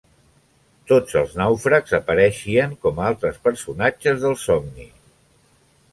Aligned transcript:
Tots 0.91 1.17
els 1.21 1.35
nàufrags 1.41 1.93
apareixien 1.99 2.73
com 2.87 3.03
a 3.03 3.07
altres 3.11 3.39
personatges 3.49 4.21
del 4.25 4.37
somni. 4.47 4.89